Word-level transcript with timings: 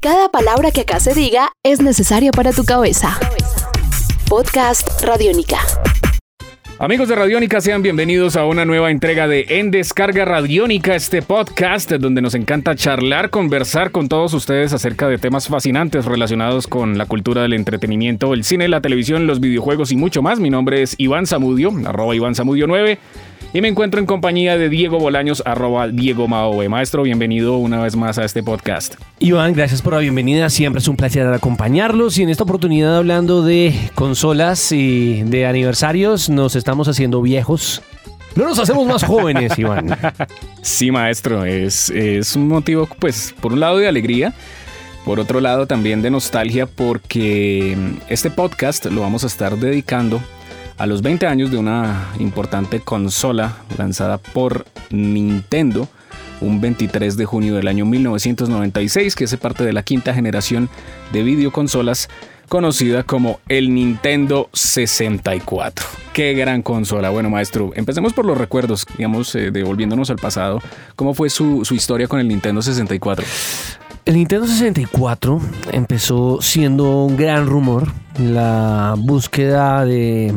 Cada 0.00 0.28
palabra 0.28 0.70
que 0.70 0.82
acá 0.82 1.00
se 1.00 1.12
diga 1.12 1.50
es 1.64 1.82
necesaria 1.82 2.30
para 2.30 2.52
tu 2.52 2.64
cabeza. 2.64 3.18
Podcast 4.28 5.02
Radiónica. 5.02 5.58
Amigos 6.78 7.08
de 7.08 7.16
Radiónica, 7.16 7.60
sean 7.60 7.82
bienvenidos 7.82 8.36
a 8.36 8.44
una 8.44 8.64
nueva 8.64 8.92
entrega 8.92 9.26
de 9.26 9.46
En 9.48 9.72
Descarga 9.72 10.24
Radiónica, 10.24 10.94
este 10.94 11.20
podcast 11.22 11.90
donde 11.90 12.22
nos 12.22 12.36
encanta 12.36 12.76
charlar, 12.76 13.30
conversar 13.30 13.90
con 13.90 14.08
todos 14.08 14.32
ustedes 14.34 14.72
acerca 14.72 15.08
de 15.08 15.18
temas 15.18 15.48
fascinantes 15.48 16.04
relacionados 16.04 16.68
con 16.68 16.96
la 16.96 17.06
cultura 17.06 17.42
del 17.42 17.54
entretenimiento, 17.54 18.32
el 18.34 18.44
cine, 18.44 18.68
la 18.68 18.80
televisión, 18.80 19.26
los 19.26 19.40
videojuegos 19.40 19.90
y 19.90 19.96
mucho 19.96 20.22
más. 20.22 20.38
Mi 20.38 20.50
nombre 20.50 20.82
es 20.82 20.94
Iván 20.98 21.26
Zamudio, 21.26 21.72
arroba 21.84 22.14
Iván 22.14 22.36
Zamudio 22.36 22.68
9. 22.68 23.00
Y 23.54 23.62
me 23.62 23.68
encuentro 23.68 23.98
en 23.98 24.04
compañía 24.04 24.58
de 24.58 24.68
Diego 24.68 24.98
Bolaños, 24.98 25.42
arroba 25.46 25.88
Diego 25.88 26.28
Maoe. 26.28 26.68
Maestro, 26.68 27.02
bienvenido 27.04 27.56
una 27.56 27.80
vez 27.82 27.96
más 27.96 28.18
a 28.18 28.24
este 28.24 28.42
podcast. 28.42 28.96
Iván, 29.20 29.54
gracias 29.54 29.80
por 29.80 29.94
la 29.94 30.00
bienvenida. 30.00 30.50
Siempre 30.50 30.80
es 30.80 30.88
un 30.88 30.96
placer 30.96 31.26
acompañarlos. 31.26 32.18
Y 32.18 32.24
en 32.24 32.28
esta 32.28 32.42
oportunidad, 32.42 32.98
hablando 32.98 33.42
de 33.42 33.74
consolas 33.94 34.70
y 34.70 35.22
de 35.22 35.46
aniversarios, 35.46 36.28
nos 36.28 36.56
estamos 36.56 36.88
haciendo 36.88 37.22
viejos. 37.22 37.80
No 38.36 38.44
nos 38.46 38.58
hacemos 38.58 38.86
más 38.86 39.02
jóvenes, 39.02 39.58
Iván. 39.58 39.96
Sí, 40.60 40.90
maestro, 40.90 41.46
es, 41.46 41.88
es 41.88 42.36
un 42.36 42.48
motivo, 42.48 42.86
pues, 42.98 43.34
por 43.40 43.54
un 43.54 43.60
lado 43.60 43.78
de 43.78 43.88
alegría, 43.88 44.34
por 45.06 45.20
otro 45.20 45.40
lado 45.40 45.66
también 45.66 46.02
de 46.02 46.10
nostalgia, 46.10 46.66
porque 46.66 47.78
este 48.10 48.30
podcast 48.30 48.84
lo 48.84 49.00
vamos 49.00 49.24
a 49.24 49.26
estar 49.26 49.56
dedicando 49.56 50.20
a 50.78 50.86
los 50.86 51.02
20 51.02 51.26
años 51.26 51.50
de 51.50 51.58
una 51.58 52.08
importante 52.18 52.80
consola 52.80 53.56
lanzada 53.76 54.18
por 54.18 54.64
Nintendo 54.90 55.88
un 56.40 56.60
23 56.60 57.16
de 57.16 57.24
junio 57.24 57.56
del 57.56 57.68
año 57.68 57.84
1996, 57.84 59.16
que 59.16 59.24
hace 59.24 59.38
parte 59.38 59.64
de 59.64 59.72
la 59.72 59.82
quinta 59.82 60.14
generación 60.14 60.68
de 61.12 61.22
videoconsolas 61.22 62.08
conocida 62.48 63.02
como 63.02 63.40
el 63.48 63.74
Nintendo 63.74 64.48
64. 64.52 65.86
Qué 66.12 66.34
gran 66.34 66.62
consola. 66.62 67.10
Bueno, 67.10 67.28
maestro, 67.28 67.72
empecemos 67.74 68.12
por 68.12 68.24
los 68.24 68.38
recuerdos, 68.38 68.86
digamos, 68.96 69.34
eh, 69.34 69.50
devolviéndonos 69.50 70.10
al 70.10 70.16
pasado. 70.16 70.60
¿Cómo 70.96 71.12
fue 71.12 71.28
su, 71.28 71.64
su 71.64 71.74
historia 71.74 72.08
con 72.08 72.20
el 72.20 72.28
Nintendo 72.28 72.62
64? 72.62 73.24
El 74.08 74.14
Nintendo 74.14 74.46
64 74.46 75.38
empezó 75.70 76.40
siendo 76.40 77.04
un 77.04 77.18
gran 77.18 77.46
rumor, 77.46 77.88
la 78.18 78.94
búsqueda 78.96 79.84
de 79.84 80.32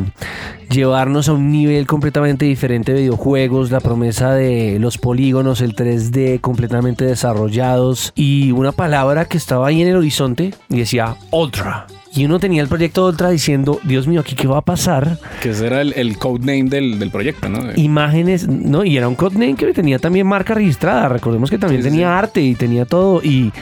llevarnos 0.69 1.29
a 1.29 1.33
un 1.33 1.53
nivel 1.53 1.87
completamente 1.87 2.43
diferente 2.43 2.91
de 2.91 3.03
videojuegos, 3.03 3.71
la 3.71 3.79
promesa 3.79 4.33
de 4.33 4.77
los 4.77 4.97
polígonos, 4.97 5.61
el 5.61 5.73
3D 5.73 6.41
completamente 6.41 7.05
desarrollados 7.05 8.11
y 8.13 8.51
una 8.51 8.73
palabra 8.73 9.23
que 9.23 9.37
estaba 9.37 9.67
ahí 9.67 9.81
en 9.81 9.87
el 9.87 9.95
horizonte 9.95 10.53
y 10.67 10.79
decía 10.79 11.15
Ultra. 11.31 11.87
Y 12.13 12.25
uno 12.25 12.39
tenía 12.39 12.61
el 12.61 12.67
proyecto 12.67 13.05
Ultra 13.07 13.29
diciendo, 13.29 13.79
Dios 13.83 14.05
mío, 14.05 14.19
¿aquí 14.19 14.35
qué 14.35 14.45
va 14.45 14.57
a 14.57 14.61
pasar? 14.61 15.17
Que 15.41 15.51
ese 15.51 15.67
era 15.67 15.81
el, 15.81 15.93
el 15.93 16.17
codename 16.17 16.65
del, 16.69 16.99
del 16.99 17.09
proyecto, 17.09 17.47
¿no? 17.47 17.59
Imágenes, 17.77 18.47
¿no? 18.49 18.83
Y 18.83 18.97
era 18.97 19.07
un 19.07 19.15
codename 19.15 19.55
que 19.55 19.71
tenía 19.71 19.97
también 19.97 20.27
marca 20.27 20.53
registrada. 20.53 21.07
Recordemos 21.07 21.49
que 21.49 21.57
también 21.57 21.81
Sí, 21.81 21.89
tenía 21.89 22.07
sí. 22.07 22.13
arte 22.13 22.41
y 22.41 22.55
tenía 22.55 22.85
todo. 22.85 23.21
Y, 23.23 23.53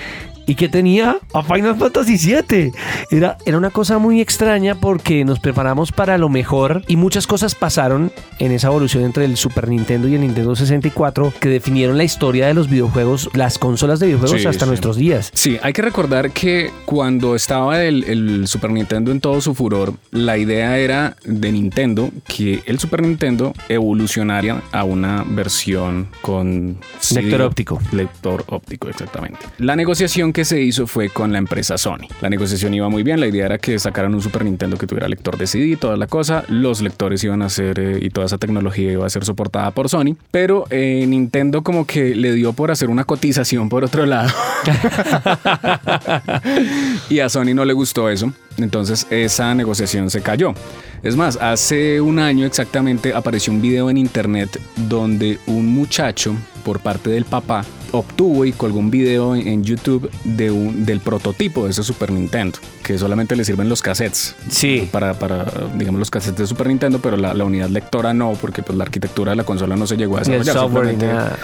y 0.49 0.55
que 0.55 0.67
tenía 0.67 1.19
a 1.31 1.43
Final 1.43 1.75
Fantasy 1.77 2.17
VII. 2.17 2.71
Era, 3.11 3.37
era 3.45 3.55
una 3.55 3.69
cosa 3.69 3.99
muy 3.99 4.19
extraña 4.19 4.73
porque 4.73 5.23
nos 5.23 5.39
preparamos 5.39 5.91
para 5.91 6.17
lo 6.17 6.27
mejor 6.27 6.83
y 6.87 6.95
muchas 6.95 7.27
cosas 7.27 7.53
pasaron 7.53 8.11
en 8.39 8.51
esa 8.51 8.67
evolución 8.67 9.03
entre 9.03 9.25
el 9.25 9.37
Super 9.37 9.67
Nintendo 9.69 10.07
y 10.07 10.15
el 10.15 10.21
Nintendo 10.21 10.55
64 10.55 11.33
que 11.39 11.49
definieron 11.49 11.99
la 11.99 12.03
historia 12.03 12.47
de 12.47 12.55
los 12.55 12.67
videojuegos, 12.67 13.29
las 13.33 13.59
consolas 13.59 13.99
de 13.99 14.07
videojuegos 14.07 14.41
Sí, 14.41 14.47
hasta 14.47 14.65
sí. 14.65 14.69
nuestros 14.69 14.97
días. 14.97 15.29
Sí, 15.35 15.59
hay 15.61 15.71
que 15.71 15.83
recordar 15.83 16.31
que 16.31 16.71
cuando 16.85 17.35
estaba 17.35 17.83
el, 17.83 18.03
el 18.05 18.47
Super 18.47 18.71
Nintendo 18.71 19.11
en 19.11 19.21
todo 19.21 19.41
su 19.41 19.53
furor, 19.53 19.93
la 20.09 20.39
idea 20.39 20.79
era 20.79 21.15
de 21.25 21.51
Nintendo 21.51 22.09
que 22.27 22.63
el 22.65 22.79
Super 22.79 23.03
Nintendo 23.03 23.53
evolucionaría 23.67 24.63
a 24.71 24.83
una 24.83 25.23
versión 25.27 26.07
con 26.23 26.77
Lector 27.13 27.41
óptico. 27.43 27.79
Lector 27.91 28.45
óptico, 28.47 28.89
exactamente. 28.89 29.39
La 29.59 29.75
negociación 29.75 30.33
que 30.33 30.38
se 30.45 30.61
hizo 30.61 30.87
fue 30.87 31.09
con 31.09 31.31
la 31.31 31.37
empresa 31.37 31.77
Sony. 31.77 32.07
La 32.21 32.29
negociación 32.29 32.73
iba 32.73 32.89
muy 32.89 33.03
bien, 33.03 33.19
la 33.19 33.27
idea 33.27 33.45
era 33.45 33.57
que 33.57 33.77
sacaran 33.79 34.13
un 34.13 34.21
Super 34.21 34.45
Nintendo 34.45 34.77
que 34.77 34.87
tuviera 34.87 35.07
lector 35.07 35.37
de 35.37 35.47
CD 35.47 35.65
y 35.65 35.75
toda 35.75 35.97
la 35.97 36.07
cosa. 36.07 36.43
Los 36.47 36.81
lectores 36.81 37.23
iban 37.23 37.41
a 37.41 37.49
ser 37.49 37.79
eh, 37.79 37.99
y 38.01 38.09
toda 38.09 38.25
esa 38.25 38.37
tecnología 38.37 38.91
iba 38.91 39.05
a 39.05 39.09
ser 39.09 39.25
soportada 39.25 39.71
por 39.71 39.89
Sony, 39.89 40.15
pero 40.31 40.65
eh, 40.69 41.05
Nintendo 41.07 41.63
como 41.63 41.85
que 41.85 42.15
le 42.15 42.33
dio 42.33 42.53
por 42.53 42.71
hacer 42.71 42.89
una 42.89 43.03
cotización 43.03 43.69
por 43.69 43.83
otro 43.83 44.05
lado. 44.05 44.31
y 47.09 47.19
a 47.19 47.29
Sony 47.29 47.53
no 47.53 47.65
le 47.65 47.73
gustó 47.73 48.09
eso. 48.09 48.31
Entonces 48.57 49.07
esa 49.09 49.53
negociación 49.55 50.09
se 50.09 50.21
cayó. 50.21 50.53
Es 51.01 51.15
más, 51.15 51.37
hace 51.37 52.01
un 52.01 52.19
año 52.19 52.45
exactamente 52.45 53.13
apareció 53.13 53.53
un 53.53 53.61
video 53.61 53.89
en 53.89 53.97
internet 53.97 54.59
donde 54.75 55.39
un 55.47 55.67
muchacho, 55.67 56.35
por 56.69 56.81
parte 56.81 57.09
del 57.09 57.25
papá, 57.25 57.65
obtuvo 57.93 58.45
y 58.45 58.51
colgó 58.51 58.77
un 58.77 58.91
video 58.91 59.35
en- 59.35 59.63
YouTube 59.63 60.07
de 60.23 60.51
un, 60.51 60.85
del 60.85 60.99
prototipo 60.99 61.65
de 61.65 61.71
ese 61.71 61.81
Super 61.81 62.11
Nintendo, 62.11 62.59
que 62.83 62.95
solamente 62.99 63.35
le 63.35 63.43
sirven 63.43 63.67
los 63.69 63.81
cassettes. 63.81 64.35
Sí. 64.51 64.87
Para, 64.91 65.17
para, 65.17 65.51
digamos, 65.75 65.97
los 65.97 66.11
cassettes 66.11 66.37
de 66.37 66.45
Super 66.45 66.67
Nintendo, 66.67 66.99
pero 66.99 67.17
la, 67.17 67.33
la 67.33 67.43
unidad 67.43 67.69
lectora 67.69 68.13
no, 68.13 68.33
porque 68.39 68.61
pues 68.61 68.77
la 68.77 68.83
arquitectura 68.83 69.31
de 69.31 69.37
la 69.37 69.43
consola 69.45 69.75
no 69.75 69.87
se 69.87 69.97
llegó 69.97 70.17
a 70.17 70.21
el 70.21 70.25
desarrollar. 70.27 70.55
software 70.55 70.97
nada. 70.99 71.39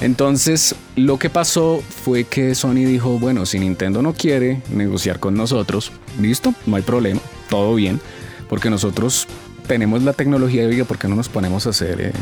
entonces, 0.00 0.76
lo 0.94 1.18
que 1.18 1.28
pasó 1.28 1.82
fue 2.04 2.22
que 2.22 2.54
Sony 2.54 2.84
dijo, 2.86 3.18
bueno, 3.18 3.44
si 3.46 3.58
Nintendo 3.58 4.00
no 4.00 4.12
quiere 4.12 4.62
negociar 4.72 5.18
con 5.18 5.34
nosotros, 5.34 5.90
listo, 6.20 6.54
no 6.66 6.76
hay 6.76 6.82
problema, 6.82 7.20
todo 7.50 7.74
bien, 7.74 8.00
porque 8.48 8.70
nosotros 8.70 9.26
tenemos 9.66 10.04
la 10.04 10.12
tecnología 10.12 10.62
y 10.62 10.66
oiga, 10.66 10.84
¿por 10.84 10.98
qué 10.98 11.08
no 11.08 11.16
nos 11.16 11.28
ponemos 11.28 11.66
a 11.66 11.70
hacer 11.70 12.00
eh, 12.00 12.12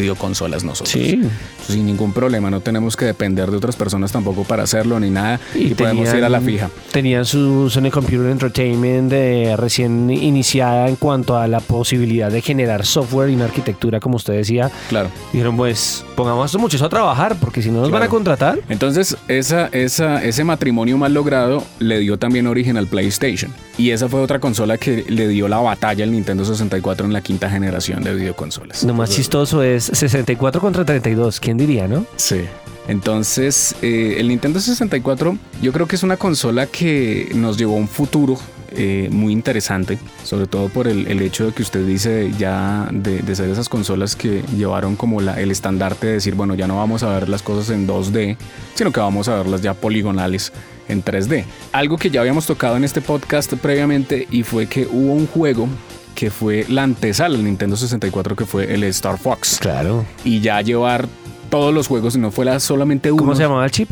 videoconsolas 0.00 0.64
nosotros? 0.64 0.90
Sí. 0.90 1.20
Sin 1.66 1.86
ningún 1.86 2.12
problema, 2.12 2.50
no 2.50 2.60
tenemos 2.60 2.96
que 2.96 3.04
depender 3.04 3.50
de 3.50 3.56
otras 3.56 3.76
personas 3.76 4.12
tampoco 4.12 4.44
para 4.44 4.62
hacerlo 4.62 4.98
ni 5.00 5.10
nada 5.10 5.40
y, 5.54 5.74
podemos 5.74 6.12
ir 6.14 6.24
a 6.24 6.28
la 6.28 6.40
fija. 6.40 6.70
Tenían 6.92 7.24
su 7.24 7.68
Sony 7.70 7.90
Computer 7.90 8.30
Entertainment 8.30 9.12
eh, 9.12 9.54
recién 9.56 10.10
iniciada 10.10 10.88
en 10.88 10.96
cuanto 10.96 11.36
a 11.36 11.46
la 11.46 11.60
posibilidad 11.60 12.30
de 12.30 12.40
generar 12.40 12.86
software 12.86 13.30
y 13.30 13.34
una 13.34 13.44
arquitectura, 13.44 14.00
como 14.00 14.16
usted 14.16 14.34
decía. 14.34 14.70
Claro. 14.88 15.10
Dijeron, 15.32 15.56
pues 15.56 16.04
pongamos 16.16 16.44
a 16.44 16.46
estos 16.46 16.60
muchachos 16.60 16.86
a 16.86 16.88
trabajar, 16.88 17.36
porque 17.40 17.62
si 17.62 17.70
no 17.70 17.80
nos 17.80 17.90
van 17.90 18.02
a 18.02 18.08
contratar. 18.08 18.58
Entonces, 18.68 19.16
esa, 19.28 19.68
esa, 19.68 20.22
ese 20.24 20.44
matrimonio 20.44 20.98
mal 20.98 21.14
logrado 21.14 21.64
le 21.78 21.98
dio 21.98 22.18
también 22.18 22.46
origen 22.46 22.76
al 22.76 22.86
PlayStation. 22.86 23.52
Y 23.78 23.92
esa 23.92 24.08
fue 24.08 24.20
otra 24.20 24.40
consola 24.40 24.76
que 24.76 25.04
le 25.08 25.28
dio 25.28 25.46
la 25.46 25.58
batalla 25.58 26.02
al 26.02 26.10
Nintendo 26.10 26.44
64 26.44 27.06
en 27.06 27.12
la 27.12 27.20
quinta 27.20 27.48
generación 27.48 28.02
de 28.02 28.12
videoconsolas. 28.12 28.82
Lo 28.82 28.92
más 28.92 29.10
chistoso 29.10 29.62
es 29.62 29.87
64 29.92 30.60
contra 30.60 30.84
32, 30.84 31.40
¿quién 31.40 31.56
diría, 31.56 31.88
no? 31.88 32.06
Sí. 32.16 32.42
Entonces, 32.88 33.74
eh, 33.82 34.16
el 34.18 34.28
Nintendo 34.28 34.60
64 34.60 35.36
yo 35.60 35.72
creo 35.72 35.86
que 35.86 35.96
es 35.96 36.02
una 36.02 36.16
consola 36.16 36.66
que 36.66 37.30
nos 37.34 37.58
llevó 37.58 37.74
un 37.74 37.88
futuro 37.88 38.38
eh, 38.70 39.08
muy 39.10 39.32
interesante, 39.32 39.98
sobre 40.24 40.46
todo 40.46 40.68
por 40.68 40.88
el, 40.88 41.06
el 41.06 41.22
hecho 41.22 41.46
de 41.46 41.52
que 41.52 41.62
usted 41.62 41.86
dice 41.86 42.30
ya 42.38 42.88
de, 42.92 43.20
de 43.20 43.36
ser 43.36 43.48
esas 43.50 43.68
consolas 43.68 44.14
que 44.14 44.42
llevaron 44.56 44.96
como 44.96 45.20
la, 45.20 45.40
el 45.40 45.50
estandarte 45.50 46.06
de 46.06 46.12
decir, 46.14 46.34
bueno, 46.34 46.54
ya 46.54 46.66
no 46.66 46.76
vamos 46.76 47.02
a 47.02 47.10
ver 47.10 47.28
las 47.28 47.42
cosas 47.42 47.70
en 47.70 47.86
2D, 47.86 48.36
sino 48.74 48.92
que 48.92 49.00
vamos 49.00 49.28
a 49.28 49.36
verlas 49.36 49.62
ya 49.62 49.74
poligonales 49.74 50.52
en 50.88 51.04
3D. 51.04 51.44
Algo 51.72 51.96
que 51.96 52.10
ya 52.10 52.20
habíamos 52.20 52.46
tocado 52.46 52.76
en 52.76 52.84
este 52.84 53.00
podcast 53.00 53.54
previamente 53.54 54.26
y 54.30 54.42
fue 54.42 54.66
que 54.66 54.86
hubo 54.86 55.12
un 55.12 55.26
juego 55.26 55.68
que 56.18 56.32
fue 56.32 56.66
la 56.68 56.82
antesala 56.82 57.36
del 57.36 57.44
Nintendo 57.44 57.76
64 57.76 58.34
que 58.34 58.44
fue 58.44 58.74
el 58.74 58.82
Star 58.82 59.18
Fox 59.18 59.58
Claro. 59.60 60.04
y 60.24 60.40
ya 60.40 60.60
llevar 60.62 61.06
todos 61.48 61.72
los 61.72 61.86
juegos 61.86 62.16
y 62.16 62.18
no 62.18 62.32
fuera 62.32 62.58
solamente 62.58 63.12
uno. 63.12 63.22
¿Cómo 63.22 63.36
se 63.36 63.44
llamaba 63.44 63.64
el 63.64 63.70
chip? 63.70 63.88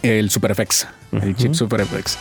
El 0.00 0.30
Super 0.30 0.54
FX, 0.54 0.86
el 1.10 1.34
chip 1.34 1.54
Super 1.54 1.84
FX. 1.84 2.18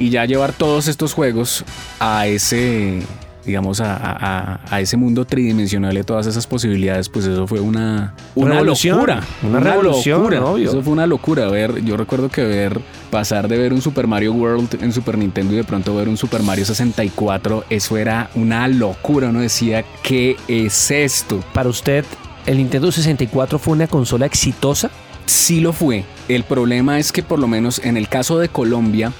Y 0.00 0.10
ya 0.10 0.24
llevar 0.24 0.52
todos 0.52 0.88
estos 0.88 1.14
juegos 1.14 1.64
a 2.00 2.26
ese, 2.26 3.02
digamos, 3.44 3.80
a, 3.80 4.58
a- 4.70 4.80
ese 4.80 4.96
mundo 4.96 5.24
tridimensional 5.24 5.96
y 5.96 6.02
todas 6.02 6.26
esas 6.26 6.46
posibilidades, 6.46 7.08
pues 7.08 7.26
eso 7.26 7.46
fue 7.46 7.60
una, 7.60 8.14
una 8.34 8.54
Revolución. 8.54 8.96
locura. 8.96 9.20
Una 9.42 9.60
revolución, 9.60 10.18
locura. 10.20 10.44
obvio. 10.44 10.68
Eso 10.70 10.82
fue 10.82 10.92
una 10.92 11.06
locura. 11.06 11.48
Ver, 11.48 11.84
yo 11.84 11.96
recuerdo 11.96 12.28
que 12.28 12.44
ver, 12.44 12.80
pasar 13.10 13.48
de 13.48 13.58
ver 13.58 13.72
un 13.72 13.80
Super 13.82 14.06
Mario 14.06 14.32
World 14.32 14.82
en 14.82 14.92
Super 14.92 15.18
Nintendo 15.18 15.52
y 15.54 15.56
de 15.56 15.64
pronto 15.64 15.94
ver 15.94 16.08
un 16.08 16.16
Super 16.16 16.42
Mario 16.42 16.64
64, 16.64 17.64
eso 17.70 17.96
era 17.96 18.30
una 18.34 18.66
locura. 18.68 19.28
Uno 19.28 19.40
decía, 19.40 19.84
¿qué 20.02 20.36
es 20.48 20.90
esto? 20.90 21.40
Para 21.52 21.68
usted, 21.68 22.04
¿el 22.46 22.58
Nintendo 22.58 22.90
64 22.92 23.58
fue 23.58 23.74
una 23.74 23.86
consola 23.86 24.26
exitosa? 24.26 24.90
Sí 25.26 25.60
lo 25.60 25.72
fue. 25.72 26.04
El 26.28 26.44
problema 26.44 26.98
es 26.98 27.12
que 27.12 27.22
por 27.22 27.38
lo 27.38 27.46
menos 27.48 27.80
en 27.84 27.96
el 27.96 28.08
caso 28.08 28.38
de 28.38 28.48
Colombia, 28.48 29.12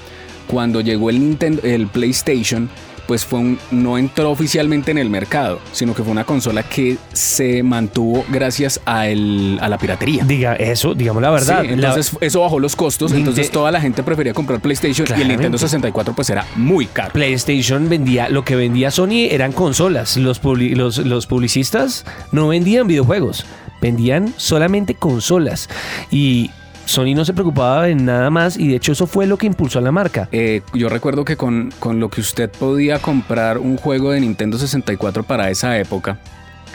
cuando 0.47 0.81
llegó 0.81 1.09
el 1.09 1.19
Nintendo, 1.19 1.61
el 1.63 1.87
PlayStation, 1.87 2.69
pues 3.11 3.25
fue 3.25 3.39
un, 3.39 3.59
no 3.71 3.97
entró 3.97 4.31
oficialmente 4.31 4.89
en 4.89 4.97
el 4.97 5.09
mercado, 5.09 5.59
sino 5.73 5.93
que 5.93 6.01
fue 6.01 6.13
una 6.13 6.23
consola 6.23 6.63
que 6.63 6.95
se 7.11 7.61
mantuvo 7.61 8.23
gracias 8.29 8.79
a, 8.85 9.09
el, 9.09 9.59
a 9.61 9.67
la 9.67 9.77
piratería. 9.77 10.23
Diga 10.23 10.55
eso, 10.55 10.93
digamos 10.93 11.21
la 11.21 11.29
verdad. 11.29 11.63
Sí, 11.63 11.73
entonces 11.73 12.15
eso 12.21 12.39
bajó 12.39 12.61
los 12.61 12.77
costos, 12.77 13.11
entonces 13.11 13.51
toda 13.51 13.69
la 13.69 13.81
gente 13.81 14.01
prefería 14.01 14.33
comprar 14.33 14.61
PlayStation 14.61 15.05
y 15.19 15.23
el. 15.23 15.27
Nintendo 15.27 15.57
64 15.57 16.13
pues 16.15 16.29
era 16.29 16.45
muy 16.55 16.85
caro. 16.85 17.11
PlayStation 17.11 17.89
vendía, 17.89 18.29
lo 18.29 18.45
que 18.45 18.55
vendía 18.55 18.91
Sony 18.91 19.27
eran 19.29 19.51
consolas. 19.51 20.15
Los, 20.15 20.39
los, 20.41 20.97
los 20.99 21.27
publicistas 21.27 22.05
no 22.31 22.47
vendían 22.47 22.87
videojuegos, 22.87 23.45
vendían 23.81 24.33
solamente 24.37 24.95
consolas. 24.95 25.67
Y 26.11 26.51
Sony 26.85 27.13
no 27.15 27.23
se 27.25 27.33
preocupaba 27.33 27.87
en 27.89 28.05
nada 28.05 28.29
más 28.29 28.57
y 28.57 28.67
de 28.69 28.75
hecho 28.75 28.91
eso 28.91 29.07
fue 29.07 29.25
lo 29.27 29.37
que 29.37 29.45
impulsó 29.47 29.79
a 29.79 29.81
la 29.81 29.91
marca. 29.91 30.27
Eh, 30.31 30.61
yo 30.73 30.89
recuerdo 30.89 31.23
que 31.23 31.37
con, 31.37 31.71
con 31.79 31.99
lo 31.99 32.09
que 32.09 32.21
usted 32.21 32.49
podía 32.49 32.99
comprar 32.99 33.57
un 33.59 33.77
juego 33.77 34.11
de 34.11 34.19
Nintendo 34.19 34.57
64 34.57 35.23
para 35.23 35.49
esa 35.49 35.77
época, 35.77 36.17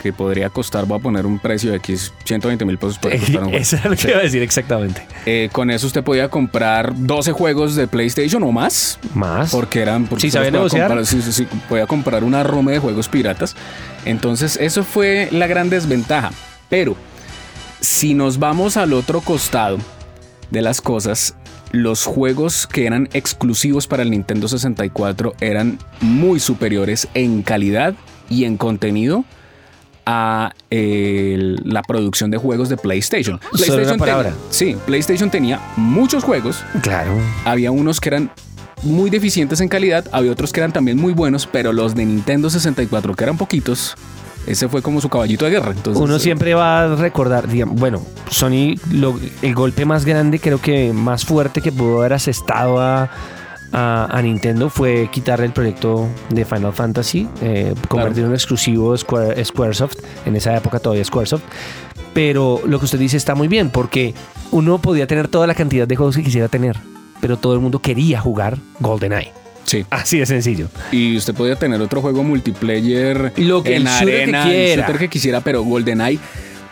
que 0.01 0.13
podría 0.13 0.49
costar, 0.49 0.85
voy 0.85 0.99
a 0.99 1.01
poner 1.01 1.25
un 1.25 1.39
precio 1.39 1.71
de 1.71 1.77
X, 1.77 2.13
120 2.23 2.65
mil 2.65 2.77
pesos 2.77 2.97
por 2.99 3.11
costar 3.19 3.37
un 3.43 3.43
juego. 3.49 3.57
Eso 3.57 3.75
era 3.77 3.89
lo 3.89 3.95
que 3.95 4.09
iba 4.09 4.19
a 4.19 4.23
decir 4.23 4.41
exactamente. 4.43 5.05
Eh, 5.25 5.49
con 5.51 5.69
eso 5.71 5.85
usted 5.87 6.03
podía 6.03 6.29
comprar 6.29 6.93
12 6.95 7.31
juegos 7.33 7.75
de 7.75 7.87
PlayStation 7.87 8.41
o 8.43 8.51
más. 8.51 8.99
Más. 9.13 9.51
Porque 9.51 9.81
eran. 9.81 10.05
porque 10.05 10.21
Sí, 10.21 10.31
sabía 10.31 10.51
negociar. 10.51 10.87
comprar- 10.87 11.05
sí, 11.05 11.21
sí, 11.21 11.31
sí, 11.31 11.47
podía 11.67 11.85
comprar 11.87 12.23
una 12.23 12.43
ROM 12.43 12.65
de 12.67 12.79
juegos 12.79 13.07
piratas. 13.09 13.55
Entonces, 14.05 14.57
eso 14.61 14.83
fue 14.83 15.29
la 15.31 15.47
gran 15.47 15.69
desventaja. 15.69 16.31
Pero, 16.69 16.95
si 17.81 18.13
nos 18.13 18.39
vamos 18.39 18.77
al 18.77 18.93
otro 18.93 19.21
costado 19.21 19.77
de 20.51 20.61
las 20.61 20.81
cosas, 20.81 21.35
los 21.71 22.05
juegos 22.05 22.67
que 22.67 22.85
eran 22.85 23.09
exclusivos 23.13 23.87
para 23.87 24.03
el 24.03 24.11
Nintendo 24.11 24.47
64 24.47 25.33
eran 25.41 25.79
muy 26.01 26.39
superiores 26.39 27.07
en 27.13 27.41
calidad 27.41 27.93
y 28.29 28.45
en 28.45 28.57
contenido 28.57 29.25
a 30.05 30.53
la 30.69 31.81
producción 31.83 32.31
de 32.31 32.37
juegos 32.37 32.69
de 32.69 32.77
PlayStation. 32.77 33.39
PlayStation 33.51 33.97
tenía- 33.99 34.33
sí, 34.49 34.77
PlayStation 34.85 35.29
tenía 35.29 35.59
muchos 35.75 36.23
juegos, 36.23 36.63
Claro. 36.81 37.11
había 37.43 37.71
unos 37.71 37.99
que 37.99 38.09
eran 38.09 38.31
muy 38.83 39.09
deficientes 39.09 39.59
en 39.59 39.67
calidad, 39.67 40.05
había 40.13 40.31
otros 40.31 40.53
que 40.53 40.61
eran 40.61 40.71
también 40.71 40.97
muy 40.97 41.11
buenos, 41.11 41.45
pero 41.45 41.73
los 41.73 41.93
de 41.95 42.05
Nintendo 42.05 42.49
64, 42.49 43.15
que 43.15 43.23
eran 43.25 43.37
poquitos, 43.37 43.95
ese 44.47 44.67
fue 44.69 44.81
como 44.81 45.01
su 45.01 45.09
caballito 45.09 45.45
de 45.45 45.51
guerra. 45.51 45.71
Entonces, 45.71 46.01
Uno 46.01 46.17
siempre 46.19 46.53
va 46.55 46.83
a 46.83 46.95
recordar, 46.95 47.47
digamos, 47.47 47.79
bueno, 47.79 48.01
Sony, 48.29 48.75
lo- 48.91 49.19
el 49.41 49.53
golpe 49.53 49.85
más 49.85 50.05
grande, 50.05 50.39
creo 50.39 50.59
que 50.59 50.93
más 50.93 51.25
fuerte 51.25 51.61
que 51.61 51.71
pudo 51.71 51.99
haber 51.99 52.13
asestado 52.13 52.79
a, 52.79 53.09
a, 53.71 54.07
a 54.09 54.21
Nintendo 54.21 54.69
fue 54.69 55.09
quitarle 55.11 55.45
el 55.45 55.51
proyecto 55.51 56.07
de 56.29 56.45
Final 56.45 56.73
Fantasy, 56.73 57.27
eh, 57.41 57.75
convertirlo 57.89 58.29
en 58.29 58.33
exclusivo 58.35 58.95
Square, 58.97 59.43
Squaresoft, 59.43 59.97
en 60.25 60.35
esa 60.35 60.55
época 60.55 60.79
todavía 60.79 61.03
Squaresoft. 61.05 61.43
Pero 62.13 62.61
lo 62.65 62.79
que 62.79 62.85
usted 62.85 62.97
dice 62.99 63.17
está 63.17 63.35
muy 63.35 63.47
bien, 63.47 63.69
porque 63.69 64.15
uno 64.51 64.79
podía 64.79 65.05
tener 65.05 65.27
toda 65.27 65.45
la 65.45 65.53
cantidad 65.53 65.87
de 65.87 65.95
juegos 65.95 66.15
que 66.15 66.23
quisiera 66.23 66.47
tener, 66.47 66.77
pero 67.21 67.37
todo 67.37 67.53
el 67.53 67.59
mundo 67.59 67.79
quería 67.79 68.19
jugar 68.21 68.57
GoldenEye. 68.79 69.33
Sí. 69.67 69.85
Así 69.91 70.17
de 70.17 70.25
sencillo. 70.25 70.69
Y 70.91 71.15
usted 71.17 71.35
podía 71.35 71.55
tener 71.57 71.79
otro 71.81 72.01
juego 72.01 72.23
multiplayer 72.23 73.33
Lo 73.37 73.61
que- 73.61 73.75
en 73.75 73.83
el 73.85 73.93
shooter 73.93 74.07
que 74.07 74.21
arena, 74.23 74.43
el 74.45 74.49
quiera. 74.49 74.81
shooter 74.83 74.99
que 74.99 75.07
quisiera, 75.09 75.41
pero 75.41 75.61
GoldenEye 75.63 76.17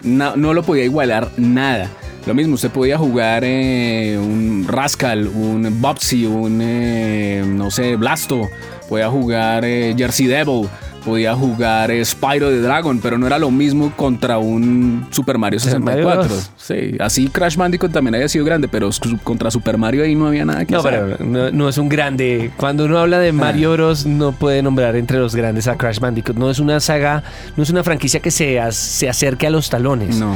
no, 0.02 0.36
no 0.36 0.54
lo 0.56 0.64
podía 0.64 0.86
igualar 0.86 1.30
nada. 1.38 1.90
Lo 2.26 2.34
mismo, 2.34 2.56
usted 2.56 2.72
podía 2.72 2.98
jugar 2.98 3.44
eh, 3.46 4.18
un 4.20 4.66
Rascal, 4.68 5.28
un 5.28 5.80
Bobsy, 5.80 6.26
un, 6.26 6.60
eh, 6.64 7.44
no 7.46 7.70
sé, 7.70 7.96
Blasto. 7.98 8.50
Podía 8.90 9.10
jugar 9.10 9.64
eh, 9.66 9.94
Jersey 9.96 10.26
Devil. 10.26 10.68
Podía 11.06 11.36
jugar 11.36 11.92
Spyro 12.04 12.50
the 12.50 12.60
Dragon, 12.62 13.00
pero 13.00 13.18
no 13.18 13.28
era 13.28 13.38
lo 13.38 13.52
mismo 13.52 13.94
contra 13.96 14.40
un 14.40 15.06
Super 15.12 15.38
Mario 15.38 15.60
Super 15.60 15.80
Mario 15.80 16.04
64. 16.04 16.24
Bros. 16.36 16.52
Sí, 16.58 16.98
así 17.00 17.28
Crash 17.28 17.56
Bandicoot 17.56 17.92
también 17.92 18.16
había 18.16 18.28
sido 18.28 18.44
grande, 18.44 18.68
pero 18.68 18.90
contra 19.24 19.52
Super 19.52 19.78
Mario 19.78 20.04
ahí 20.04 20.16
no 20.16 20.28
había 20.28 20.46
nada 20.46 20.66
que 20.66 20.74
No, 20.74 20.80
hacer. 20.80 21.18
pero 21.20 21.30
no, 21.30 21.52
no 21.52 21.70
es 21.70 21.78
un 21.78 21.88
grande. 21.90 22.52
Cuando 22.58 22.86
uno 22.86 22.98
habla 22.98 23.20
de 23.20 23.32
Mario 23.32 23.74
Bros, 23.74 24.06
no 24.08 24.32
puede 24.32 24.64
nombrar 24.64 24.96
entre 24.96 25.20
los 25.20 25.36
grandes 25.36 25.68
a 25.68 25.78
Crash 25.78 26.00
Bandicoot. 26.00 26.36
No 26.38 26.50
es 26.50 26.58
una 26.60 26.80
saga, 26.80 27.22
no 27.56 27.62
es 27.64 27.70
una 27.70 27.84
franquicia 27.84 28.20
que 28.20 28.32
se, 28.32 28.60
se 28.72 29.08
acerque 29.08 29.46
a 29.46 29.52
los 29.52 29.70
talones. 29.70 30.18
No. 30.18 30.36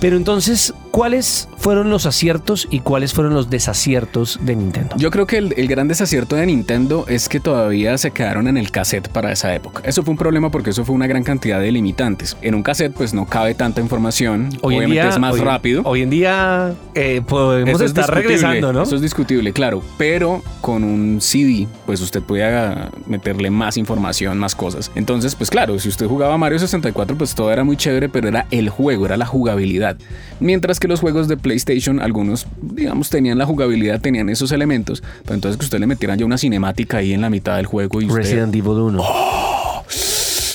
Pero 0.00 0.16
entonces, 0.16 0.74
¿cuáles 0.90 1.48
fueron 1.56 1.90
los 1.90 2.06
aciertos 2.06 2.66
y 2.70 2.80
cuáles 2.80 3.12
fueron 3.12 3.34
los 3.34 3.50
desaciertos 3.50 4.38
de 4.42 4.56
Nintendo? 4.56 4.96
Yo 4.98 5.10
creo 5.10 5.26
que 5.26 5.38
el, 5.38 5.54
el 5.56 5.68
gran 5.68 5.88
desacierto 5.88 6.36
de 6.36 6.46
Nintendo 6.46 7.04
es 7.08 7.28
que 7.28 7.40
todavía 7.40 7.96
se 7.98 8.10
quedaron 8.10 8.48
en 8.48 8.56
el 8.56 8.70
cassette 8.70 9.08
para 9.08 9.30
esa 9.32 9.54
época. 9.54 9.82
Eso 9.84 10.02
fue 10.02 10.12
un 10.12 10.18
problema 10.18 10.50
porque 10.50 10.70
eso 10.70 10.84
fue 10.84 10.94
una 10.94 11.06
gran 11.06 11.22
cantidad 11.24 11.60
de 11.60 11.70
limitantes. 11.72 12.36
En 12.42 12.54
un 12.54 12.62
cassette 12.62 12.92
pues 12.94 13.14
no 13.14 13.26
cabe 13.26 13.54
tanta 13.54 13.80
información, 13.80 14.48
hoy 14.62 14.74
en 14.74 14.78
obviamente 14.78 15.02
día 15.02 15.08
es 15.10 15.18
más 15.18 15.34
hoy- 15.34 15.40
rápido. 15.40 15.82
Hoy 15.84 16.02
en 16.02 16.10
día 16.10 16.74
eh, 16.94 17.22
podemos 17.26 17.80
es 17.80 17.88
estar 17.88 18.12
regresando, 18.12 18.72
¿no? 18.72 18.82
Eso 18.82 18.96
es 18.96 19.02
discutible, 19.02 19.52
claro. 19.52 19.82
Pero 19.96 20.42
con 20.60 20.84
un 20.84 21.20
CD, 21.20 21.66
pues 21.86 22.00
usted 22.00 22.22
podía 22.22 22.90
meterle 23.06 23.50
más 23.50 23.76
información, 23.76 24.38
más 24.38 24.54
cosas. 24.54 24.90
Entonces, 24.94 25.34
pues 25.34 25.50
claro, 25.50 25.78
si 25.78 25.88
usted 25.88 26.06
jugaba 26.06 26.36
Mario 26.38 26.58
64, 26.58 27.16
pues 27.16 27.34
todo 27.34 27.52
era 27.52 27.62
muy 27.64 27.76
chévere, 27.76 28.08
pero 28.08 28.28
era 28.28 28.46
el 28.50 28.68
juego, 28.68 29.06
era 29.06 29.16
la 29.16 29.26
jugabilidad. 29.26 29.96
Mientras 30.40 30.80
que 30.80 30.87
los 30.88 31.00
juegos 31.00 31.28
de 31.28 31.36
PlayStation, 31.36 32.00
algunos, 32.00 32.46
digamos, 32.60 33.10
tenían 33.10 33.38
la 33.38 33.46
jugabilidad, 33.46 34.00
tenían 34.00 34.28
esos 34.28 34.50
elementos, 34.52 35.02
pero 35.22 35.34
entonces 35.34 35.58
que 35.58 35.64
usted 35.64 35.78
le 35.78 35.86
metiera 35.86 36.16
ya 36.16 36.24
una 36.24 36.38
cinemática 36.38 36.98
ahí 36.98 37.12
en 37.12 37.20
la 37.20 37.30
mitad 37.30 37.56
del 37.56 37.66
juego 37.66 38.00
y 38.00 38.06
usted, 38.06 38.16
Resident 38.16 38.54
Evil 38.54 38.70
1. 38.70 39.04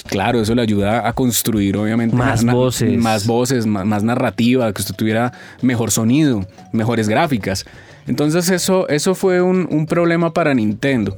Claro, 0.08 0.42
eso 0.42 0.54
le 0.54 0.62
ayuda 0.62 1.08
a 1.08 1.14
construir, 1.14 1.76
obviamente, 1.78 2.16
Más 2.16 2.44
voces. 2.46 2.98
más 3.00 3.26
voces, 3.26 3.66
más, 3.66 3.86
más 3.86 4.04
narrativa, 4.04 4.72
que 4.72 4.82
usted 4.82 4.94
tuviera 4.96 5.34
mejor 5.62 5.90
sonido, 5.90 6.46
mejores 6.72 7.10
gráficas. 7.10 7.66
Entonces, 8.06 8.50
eso, 8.52 8.88
eso 8.90 9.16
fue 9.16 9.42
un, 9.42 9.68
un 9.72 9.88
problema 9.88 10.32
para 10.32 10.54
Nintendo. 10.54 11.16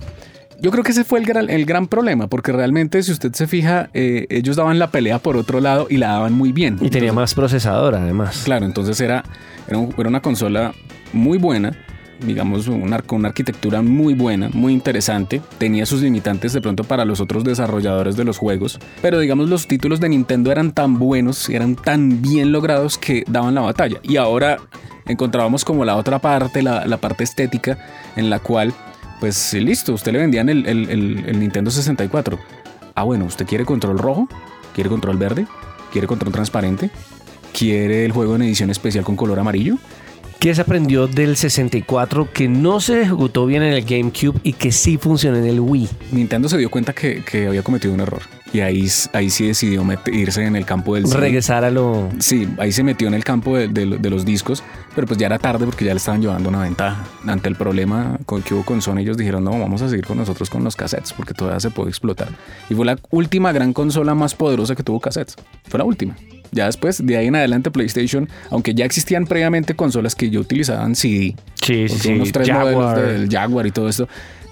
Yo 0.61 0.71
creo 0.71 0.83
que 0.83 0.91
ese 0.91 1.03
fue 1.03 1.19
el 1.19 1.25
gran, 1.25 1.49
el 1.49 1.65
gran 1.65 1.87
problema, 1.87 2.27
porque 2.27 2.51
realmente, 2.51 3.01
si 3.03 3.11
usted 3.11 3.33
se 3.33 3.45
fija, 3.47 3.89
eh, 3.93 4.25
ellos 4.29 4.55
daban 4.55 4.79
la 4.79 4.89
pelea 4.89 5.19
por 5.19 5.37
otro 5.37 5.59
lado 5.59 5.87
y 5.89 5.97
la 5.97 6.07
daban 6.09 6.33
muy 6.33 6.51
bien. 6.51 6.77
Y 6.81 6.89
tenía 6.89 7.13
más 7.13 7.33
procesador, 7.33 7.93
además. 7.95 8.41
Claro, 8.45 8.65
entonces 8.65 8.99
era, 9.01 9.23
era, 9.67 9.77
un- 9.77 9.93
era 9.97 10.07
una 10.09 10.21
consola 10.21 10.73
muy 11.13 11.37
buena, 11.37 11.77
digamos, 12.25 12.67
una, 12.69 12.99
con 13.01 13.19
una 13.19 13.27
arquitectura 13.27 13.81
muy 13.81 14.13
buena, 14.13 14.49
muy 14.53 14.71
interesante. 14.73 15.41
Tenía 15.57 15.85
sus 15.85 16.01
limitantes 16.01 16.53
de 16.53 16.61
pronto 16.61 16.83
para 16.85 17.03
los 17.05 17.19
otros 17.19 17.43
desarrolladores 17.43 18.15
de 18.15 18.23
los 18.23 18.37
juegos, 18.37 18.79
pero 19.01 19.19
digamos, 19.19 19.49
los 19.49 19.67
títulos 19.67 19.99
de 19.99 20.09
Nintendo 20.09 20.51
eran 20.51 20.71
tan 20.71 20.97
buenos, 20.97 21.49
eran 21.49 21.75
tan 21.75 22.21
bien 22.21 22.51
logrados 22.53 22.97
que 22.97 23.23
daban 23.27 23.53
la 23.55 23.61
batalla. 23.61 23.97
Y 24.03 24.15
ahora 24.15 24.57
encontrábamos 25.05 25.65
como 25.65 25.83
la 25.85 25.97
otra 25.97 26.19
parte, 26.19 26.63
la, 26.63 26.85
la 26.87 26.97
parte 26.97 27.23
estética, 27.25 27.77
en 28.15 28.29
la 28.29 28.39
cual, 28.39 28.73
pues 29.19 29.53
listo, 29.53 29.93
usted 29.93 30.11
le 30.11 30.19
vendían 30.19 30.49
el, 30.49 30.65
el- 30.67 31.39
Nintendo 31.39 31.71
64. 31.71 32.39
Ah, 32.95 33.03
bueno, 33.03 33.25
¿usted 33.25 33.45
quiere 33.45 33.65
control 33.65 33.97
rojo? 33.97 34.27
¿Quiere 34.73 34.89
control 34.89 35.17
verde? 35.17 35.47
¿Quiere 35.91 36.07
control 36.07 36.31
transparente? 36.33 36.89
¿Quiere 37.57 38.05
el 38.05 38.11
juego 38.11 38.35
en 38.35 38.41
edición 38.43 38.69
especial 38.69 39.03
con 39.05 39.15
color 39.15 39.39
amarillo? 39.39 39.77
¿Qué 40.45 40.53
se 40.53 40.61
aprendió 40.61 41.07
del 41.07 41.37
64 41.37 42.31
que 42.31 42.47
no 42.47 42.79
se 42.79 43.01
ejecutó 43.01 43.47
bien 43.47 43.63
en 43.63 43.73
el 43.73 43.83
GameCube 43.83 44.39
y 44.43 44.53
que 44.53 44.71
sí 44.71 44.99
funcionó 44.99 45.37
en 45.37 45.45
el 45.45 45.59
Wii? 45.59 45.89
Nintendo 46.11 46.47
se 46.47 46.59
dio 46.59 46.69
cuenta 46.69 46.93
que, 46.93 47.23
que 47.23 47.47
había 47.47 47.63
cometido 47.63 47.91
un 47.95 47.99
error 48.01 48.21
y 48.53 48.59
ahí, 48.59 48.87
ahí 49.13 49.31
sí 49.31 49.47
decidió 49.47 49.83
irse 50.13 50.45
en 50.45 50.55
el 50.55 50.63
campo 50.63 50.93
del 50.93 51.07
CD. 51.07 51.19
Regresar 51.19 51.63
a 51.63 51.71
lo... 51.71 52.09
Sí, 52.19 52.47
ahí 52.59 52.71
se 52.71 52.83
metió 52.83 53.07
en 53.07 53.15
el 53.15 53.23
campo 53.23 53.57
de, 53.57 53.69
de- 53.69 53.97
de 53.97 54.09
los 54.11 54.23
discos, 54.23 54.61
pero 54.93 55.07
pues 55.07 55.17
ya 55.19 55.25
era 55.25 55.39
tarde 55.39 55.65
porque 55.65 55.83
ya 55.83 55.95
le 55.95 55.97
estaban 55.97 56.21
llevando 56.21 56.47
una 56.49 56.61
ventaja. 56.61 57.03
Ante 57.25 57.49
el 57.49 57.55
problema 57.55 58.19
con, 58.27 58.43
que 58.43 58.53
hubo 58.53 58.63
con 58.63 58.83
Sony, 58.83 58.99
ellos 58.99 59.17
dijeron, 59.17 59.43
no, 59.43 59.49
vamos 59.59 59.81
a 59.81 59.89
seguir 59.89 60.05
con 60.05 60.17
nosotros 60.17 60.51
con 60.51 60.63
los 60.63 60.75
cassettes 60.75 61.11
porque 61.13 61.33
todavía 61.33 61.59
se 61.59 61.71
puede 61.71 61.89
explotar. 61.89 62.29
Y 62.69 62.75
fue 62.75 62.85
la 62.85 62.99
última 63.09 63.51
gran 63.51 63.73
consola 63.73 64.13
más 64.13 64.35
poderosa 64.35 64.75
que 64.75 64.83
tuvo 64.83 64.99
cassettes. 64.99 65.37
Fue 65.67 65.79
la 65.79 65.85
última. 65.85 66.15
Ya 66.55 66.65
después, 66.65 67.05
de 67.05 67.17
ahí 67.17 67.27
en 67.27 67.35
adelante, 67.35 67.69
PlayStation, 67.69 68.27
aunque 68.49 68.73
ya 68.73 68.85
existían 68.85 69.27
previamente 69.27 69.75
consolas 69.75 70.15
que 70.15 70.29
ya 70.31 70.39
utilizaban 70.39 70.95
CD, 70.95 71.35
Sí, 71.89 72.13
unos 72.13 72.31
tres 72.31 72.47
modelos 72.49 72.95
del 72.95 73.29
Jaguar 73.29 73.67
y 73.67 73.71
todo 73.71 73.89
esto. 73.89 74.07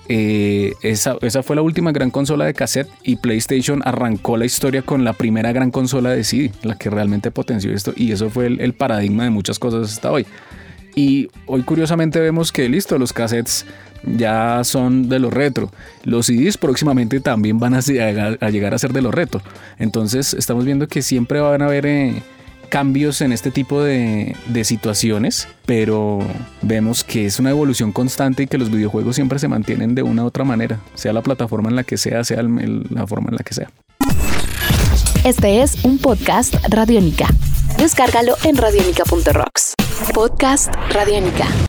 eh, 0.09 0.73
esa, 0.81 1.15
esa 1.21 1.43
fue 1.43 1.55
la 1.55 1.61
última 1.61 1.93
gran 1.93 2.11
consola 2.11 2.45
de 2.45 2.53
cassette 2.53 2.89
y 3.03 3.15
PlayStation 3.15 3.81
arrancó 3.85 4.35
la 4.35 4.43
historia 4.45 4.81
con 4.81 5.05
la 5.05 5.13
primera 5.13 5.53
gran 5.53 5.71
consola 5.71 6.09
de 6.09 6.25
CD, 6.25 6.51
la 6.61 6.77
que 6.77 6.89
realmente 6.89 7.31
potenció 7.31 7.71
esto 7.73 7.93
y 7.95 8.11
eso 8.11 8.29
fue 8.29 8.47
el, 8.47 8.59
el 8.59 8.73
paradigma 8.73 9.23
de 9.23 9.29
muchas 9.29 9.57
cosas 9.57 9.89
hasta 9.93 10.11
hoy. 10.11 10.25
Y 10.95 11.29
hoy 11.45 11.63
curiosamente 11.63 12.19
vemos 12.19 12.51
que 12.51 12.69
listo, 12.69 12.97
los 12.97 13.13
cassettes 13.13 13.65
ya 14.03 14.63
son 14.63 15.09
de 15.09 15.19
los 15.19 15.33
retro. 15.33 15.71
Los 16.03 16.27
CDs 16.27 16.57
próximamente 16.57 17.19
también 17.19 17.59
van 17.59 17.73
a 17.73 17.79
llegar 17.79 18.73
a, 18.73 18.77
ser 18.77 18.93
de 18.93 19.01
los 19.01 19.13
retro. 19.13 19.41
Entonces 19.79 20.33
estamos 20.33 20.65
viendo 20.65 20.87
que 20.87 21.01
siempre 21.01 21.39
van 21.39 21.61
a 21.61 21.65
haber 21.65 21.85
eh, 21.85 22.21
cambios 22.69 23.21
en 23.21 23.31
este 23.31 23.51
tipo 23.51 23.83
de, 23.83 24.35
de, 24.47 24.63
situaciones, 24.63 25.47
pero 25.65 26.19
vemos 26.61 27.03
que 27.03 27.25
es 27.25 27.39
una 27.39 27.51
evolución 27.51 27.91
constante 27.91 28.43
y 28.43 28.47
que 28.47 28.57
los 28.57 28.71
videojuegos 28.71 29.15
siempre 29.15 29.39
se 29.39 29.47
mantienen 29.47 29.95
de 29.95 30.03
una 30.03 30.23
u 30.23 30.25
otra 30.25 30.43
manera, 30.43 30.79
sea 30.95 31.13
la 31.13 31.21
plataforma 31.21 31.69
en 31.69 31.75
la 31.75 31.83
que 31.83 31.97
sea, 31.97 32.23
sea 32.23 32.41
la 32.43 33.07
forma 33.07 33.29
en 33.29 33.35
la 33.35 33.43
que 33.43 33.53
sea. 33.53 33.69
Este 35.23 35.61
es 35.61 35.85
un 35.85 35.99
podcast 35.99 36.55
Radiónica. 36.67 37.27
Descárgalo 37.77 38.35
en 38.43 38.57
radiónica.rocks. 38.57 39.75
Podcast 40.11 40.73
Radiónica. 40.91 41.53